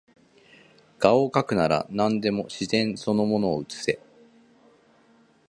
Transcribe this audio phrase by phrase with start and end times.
[0.97, 3.99] 画をかくなら何でも自然その物を写せ